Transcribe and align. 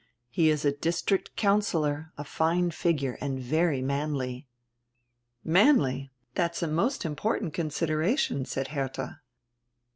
He 0.31 0.49
is 0.49 0.65
a 0.65 0.71
district 0.71 1.35
councillor, 1.35 2.11
a 2.17 2.23
fine 2.23 2.71
figure, 2.71 3.19
and 3.21 3.39
very 3.39 3.83
manly." 3.83 4.47
"Manly? 5.43 6.09
That's 6.33 6.63
a 6.63 6.67
most 6.67 7.05
important 7.05 7.53
consideration," 7.53 8.45
said 8.45 8.69
Herdia. 8.69 9.21